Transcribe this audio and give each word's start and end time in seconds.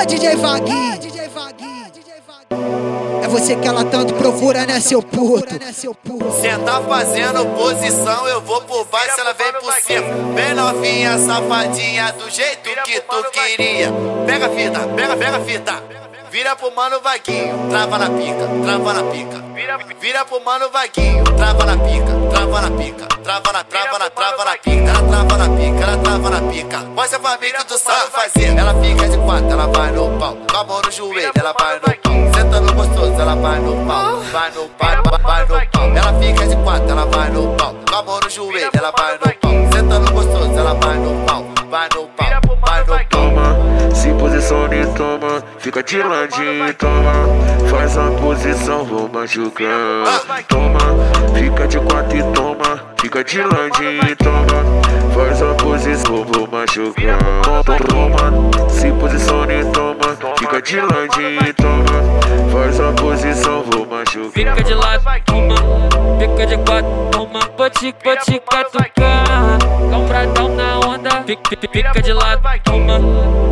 Ah, 0.00 0.04
DJ 0.06 0.34
Vaguinho. 0.36 0.98
É 3.22 3.28
você 3.28 3.54
que 3.54 3.68
ela 3.68 3.84
tanto 3.84 4.14
procura, 4.14 4.64
né, 4.64 4.80
seu 4.80 5.02
puto? 5.02 5.46
Cê 6.40 6.56
tá 6.64 6.80
fazendo 6.80 7.44
posição, 7.54 8.26
eu 8.26 8.40
vou 8.40 8.62
por 8.62 8.86
baixo, 8.86 9.20
ela 9.20 9.34
vem 9.34 9.52
por 9.52 9.74
cima. 9.74 10.06
Bem 10.34 10.54
novinha, 10.54 11.18
safadinha, 11.18 12.12
do 12.12 12.30
jeito 12.30 12.70
que 12.82 12.98
tu 12.98 13.30
queria. 13.30 13.92
Pega 14.26 14.46
a 14.46 14.48
fita, 14.48 14.80
pega, 14.96 15.16
pega 15.18 15.36
a 15.36 15.40
fita. 15.40 16.09
Vira 16.30 16.54
pro 16.54 16.70
mano 16.70 17.00
vaguinho, 17.00 17.68
trava 17.68 17.98
na 17.98 18.08
pica, 18.08 18.48
trava 18.62 18.92
na 18.92 19.02
pica. 19.10 19.38
Vira, 19.52 19.78
vira 20.00 20.24
pro 20.24 20.40
mano 20.44 20.70
vaguinho, 20.70 21.24
trava 21.24 21.66
na 21.66 21.76
pica, 21.76 22.12
trava 22.30 22.60
na 22.60 22.70
pica, 22.70 23.06
trava 23.24 23.52
na, 23.52 23.64
trava 23.64 23.98
na, 23.98 24.10
trava 24.10 24.44
na 24.44 24.56
pica, 24.56 24.90
ela 24.90 25.02
trava 25.08 25.38
na 25.38 25.56
pica, 25.56 25.82
ela 25.82 25.96
trava 25.96 26.30
na 26.30 26.52
pica. 26.52 26.78
Mostra 26.78 27.18
pra 27.18 27.36
mim 27.38 27.48
que 27.48 27.64
tu 27.66 27.76
sabe 27.76 28.12
fazer. 28.12 28.56
Ela 28.56 28.74
fica 28.80 29.08
de 29.08 29.18
quatro, 29.18 29.50
ela 29.50 29.66
vai 29.66 29.90
no 29.90 30.18
pau, 30.20 30.36
com 30.36 30.56
a 30.56 30.64
mão 30.64 30.82
no 30.84 30.92
joelho, 30.92 31.32
ela 31.34 31.52
vai 31.58 31.74
no 31.74 31.80
pau. 31.80 32.32
Sentando 32.32 32.74
gostoso, 32.74 33.20
ela 33.20 33.34
vai 33.34 33.58
no 33.58 33.86
pau, 33.86 34.20
vai 34.20 34.50
no 34.52 34.68
pau, 34.68 34.88
vai 35.22 35.42
no 35.42 35.70
pau. 35.72 35.96
Ela 35.96 36.20
fica 36.20 36.46
de 36.46 36.56
quatro, 36.62 36.90
ela 36.90 37.06
vai 37.06 37.30
no 37.30 37.56
pau, 37.56 37.74
com 37.88 37.96
a 37.96 38.02
mão 38.04 38.20
no 38.22 38.30
joelho, 38.30 38.70
ela 38.72 38.92
vai 38.96 39.14
no 39.14 39.18
pau. 39.18 39.72
Sentando 39.72 40.12
gostoso, 40.12 40.56
ela 40.56 40.74
vai 40.74 40.96
no 40.96 41.26
pau, 41.26 41.44
vai 41.68 41.88
no 41.88 42.06
pau, 42.06 42.28
vai 42.60 42.80
no 42.80 42.86
pau. 42.86 42.99
Se 44.50 44.54
posicione, 44.56 44.86
toma. 44.96 45.44
Fica 45.58 45.80
de 45.80 46.02
ladinho, 46.02 46.74
toma. 46.74 47.12
Faz 47.70 47.96
a 47.96 48.10
posição, 48.10 48.84
vou 48.84 49.08
machucar. 49.08 49.64
Toma, 50.48 50.80
fica 51.38 51.68
de 51.68 51.78
quatro 51.78 52.18
e 52.18 52.22
toma. 52.32 52.82
Fica 53.00 53.22
de 53.22 53.42
ladinho, 53.42 54.16
toma. 54.16 55.14
Faz 55.14 55.40
a 55.40 55.54
posição, 55.54 56.24
vou 56.24 56.48
machucar. 56.48 57.18
Toma, 57.88 58.68
se 58.68 58.90
posicione, 58.90 59.64
toma. 59.72 60.36
Fica 60.36 60.60
de 60.60 60.80
ladinho, 60.80 61.54
toma. 61.54 62.52
Faz 62.52 62.80
a 62.80 62.92
posição, 62.92 63.62
vou 63.62 63.86
machucar. 63.86 64.32
Fica 64.32 64.64
de 64.64 64.74
lado, 64.74 65.04
toma. 65.26 65.54
Fica 66.18 66.46
de 66.46 66.56
quatro, 66.56 67.08
toma. 67.12 67.40
Pode, 67.56 67.94
pode 68.02 68.40
catucar. 68.40 69.79
Compradão 70.10 70.48
na 70.48 70.80
onda. 70.80 71.24
Fica, 71.24 72.02
de 72.02 72.12
lado, 72.12 72.42
toma. 72.64 72.98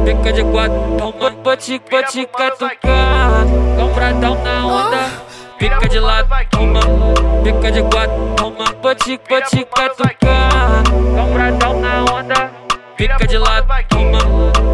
Fica 0.04 0.32
de 0.32 0.42
quatro, 0.42 0.96
toma. 0.98 1.30
Pode, 1.30 1.78
pode 1.88 2.26
catucar. 2.26 3.46
Compradão 3.78 4.34
na 4.42 4.66
onda. 4.66 5.10
Fica 5.56 5.88
de 5.88 6.00
lado, 6.00 6.28
toma. 6.50 6.80
Fica 7.44 7.70
de 7.70 7.82
quatro, 7.84 8.34
toma. 8.36 8.72
Pode, 8.72 9.18
pode 9.18 9.64
catucar. 9.66 10.82
Compradão 11.16 11.80
na 11.80 12.04
onda. 12.12 12.50
Fica 12.96 13.24
de 13.24 13.38
lado, 13.38 13.68
toma. 13.88 14.18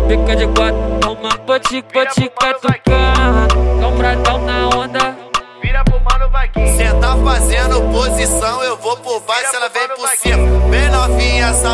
Fica 0.08 0.36
de 0.36 0.46
quatro, 0.46 0.98
toma. 1.02 1.36
Pode, 1.36 1.82
pode 1.82 2.30
catucar. 2.30 3.48
Compradão 3.82 4.38
na 4.38 4.68
onda. 4.68 5.16
Vira 5.62 5.84
pro 5.84 6.00
mano 6.00 6.30
vaguinho. 6.30 6.76
Cê 6.78 6.94
tá 6.94 7.14
fazendo 7.22 7.82
posição, 7.92 8.62
eu 8.62 8.78
vou 8.78 8.96
por 8.96 9.20
baixo, 9.20 9.54
ela 9.54 9.68
vem 9.68 9.88
por 9.88 10.08
cima. 10.08 10.63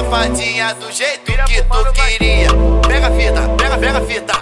Safadinha, 0.00 0.74
do 0.76 0.90
jeito 0.90 1.30
que 1.44 1.62
tu 1.62 1.92
queria. 1.92 2.48
Pega 2.88 3.08
a 3.08 3.10
fita, 3.10 3.48
pega, 3.58 3.76
pega 3.76 3.98
a 3.98 4.00
fita. 4.00 4.32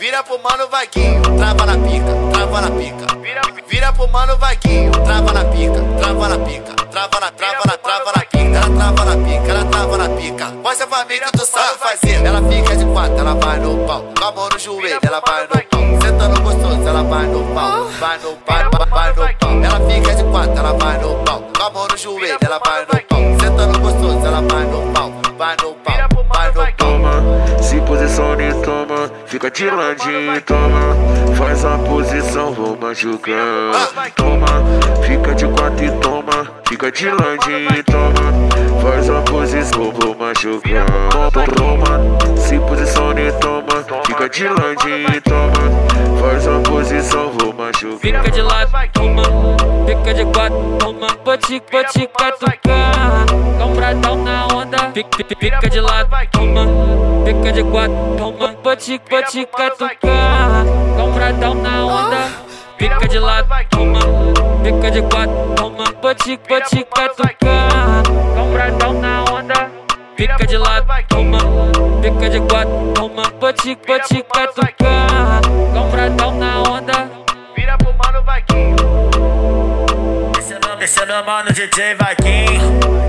Vira 0.00 0.24
pro 0.24 0.36
mano 0.42 0.68
vaguinho, 0.68 1.22
trava 1.38 1.64
na 1.64 1.78
pica, 1.78 2.12
trava 2.32 2.60
na 2.60 2.70
pica. 2.72 3.20
Vira, 3.20 3.40
vira 3.68 3.92
pro 3.92 4.08
mano 4.08 4.36
vaguinho, 4.36 4.90
trava 4.90 5.32
na 5.32 5.44
pica, 5.44 5.80
trava 6.00 6.28
na 6.28 6.38
pica. 6.40 6.74
Trava 6.90 7.20
na, 7.20 7.30
trava 7.30 7.62
na, 7.66 7.76
trava 7.76 8.12
na 8.16 8.24
pica. 8.24 8.56
Ela 8.56 8.76
trava 8.76 9.04
na 9.04 9.16
pica, 9.24 9.50
ela 9.52 9.64
trava 9.66 9.98
na 9.98 10.08
pica. 10.08 10.46
Pra 10.96 11.04
mim 11.04 11.20
que 11.20 11.38
tu 11.38 11.46
sabe 11.46 11.78
fazer. 11.78 12.24
Ela 12.24 12.40
fica 12.48 12.74
de 12.74 12.84
quatro, 12.86 13.18
ela 13.18 13.34
vai 13.34 13.58
no 13.58 13.86
pau. 13.86 14.02
Com 14.18 14.24
a 14.24 14.32
mão 14.32 14.48
no 14.48 14.58
joelho, 14.58 14.98
ela 15.02 15.20
vai 15.20 15.42
no 15.42 15.48
pau. 15.48 16.00
Sentando 16.02 16.40
gostoso, 16.40 16.88
ela 16.88 17.02
vai 17.02 17.26
no 17.26 17.54
pau. 17.54 17.84
Vai 18.00 18.18
no 18.18 18.36
pau, 18.36 18.56
vai 18.88 19.08
no 19.10 19.16
pau. 19.16 19.35
No 26.26 26.32
pau. 26.32 26.72
Toma, 26.76 27.62
se 27.62 27.80
posicione, 27.80 28.52
toma. 28.62 29.10
Fica 29.26 29.50
de 29.50 29.70
ladinho, 29.70 30.40
toma. 30.42 30.96
Faz 31.36 31.64
a 31.64 31.78
posição, 31.78 32.52
vou 32.52 32.76
machucar. 32.76 33.34
Toma, 34.14 34.46
fica 35.06 35.34
de 35.34 35.46
quatro 35.48 35.84
e 35.84 35.90
toma. 36.00 36.46
Fica 36.66 36.90
de 36.90 37.08
ladinho, 37.10 37.84
toma. 37.84 38.82
Faz 38.82 39.10
a 39.10 39.20
posição, 39.22 39.92
vou 39.92 40.14
machucar. 40.16 40.86
Toma, 41.54 42.36
se 42.36 42.58
posicione, 42.58 43.32
toma. 43.40 44.02
Fica 44.04 44.28
de 44.28 44.48
ladinho, 44.48 45.22
toma. 45.22 46.20
Faz 46.20 46.48
a 46.48 46.60
posição, 46.60 47.30
vou 47.32 47.52
machucar. 47.52 47.98
Fica 47.98 48.30
de 48.30 48.42
lado, 48.42 48.72
toma. 48.92 49.22
Fica 49.86 50.14
de 50.14 50.24
quatro, 50.26 50.76
toma. 50.78 51.06
Pode, 51.24 51.60
pode 51.70 52.08
catucar. 52.08 53.45
Compradão 53.86 54.16
na 54.16 54.46
onda. 54.48 54.90
Fica, 54.92 55.24
fica 55.38 55.70
de 55.70 55.80
lado, 55.80 56.10
toma. 56.32 56.66
Fica 57.24 57.52
de 57.52 57.62
quatro, 57.62 58.16
toma. 58.18 58.48
Pode, 58.54 58.98
pode 59.08 59.46
catucar. 59.46 60.64
Compradão 60.96 61.54
na 61.54 61.86
onda. 61.86 62.16
Fica 62.76 63.06
de 63.06 63.18
lado, 63.20 63.48
toma. 63.70 64.00
Fica 64.64 64.90
de 64.90 65.02
quatro, 65.02 65.54
toma. 65.54 65.84
Pode, 66.02 66.36
pode 66.48 66.84
catucar. 66.84 68.02
Compradão 68.34 68.92
na 68.94 69.24
onda. 69.32 69.70
Fica 70.16 70.44
de 70.44 70.58
lado, 70.58 70.86
toma. 71.06 71.38
Fica 72.02 72.28
de 72.28 72.40
quatro, 72.40 72.92
toma. 72.92 73.22
Pode, 73.38 73.76
pode 73.76 74.22
catucar. 74.24 75.40
Compradão 75.72 76.34
na 76.36 76.58
onda. 76.62 77.08
Vira 77.54 77.78
pro 77.78 77.94
mano 77.94 78.20
vaguinho. 78.24 78.76
Esse 80.82 81.00
é 81.00 81.06
meu, 81.06 81.24
mano 81.24 81.52
DJ 81.52 81.94
Vaguinho. 81.94 83.05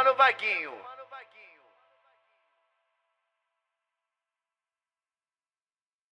Mano 0.00 0.14
vaguinho. 0.14 0.79